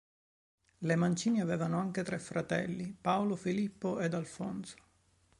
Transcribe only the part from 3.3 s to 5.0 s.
Filippo ed Alfonso.